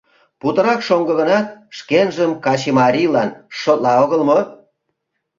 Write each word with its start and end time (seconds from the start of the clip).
Путырак 0.39 0.81
шоҥго 0.87 1.13
гынат, 1.21 1.47
шкенжым 1.77 2.31
качымарийлан 2.45 3.29
шотла 3.59 3.93
огыл 4.03 4.21
мо? 4.29 4.39